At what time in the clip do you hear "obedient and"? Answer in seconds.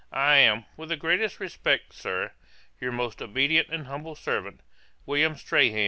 3.21-3.85